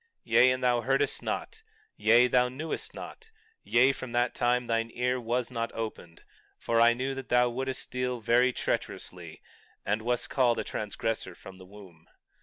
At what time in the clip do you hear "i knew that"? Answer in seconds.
6.81-7.29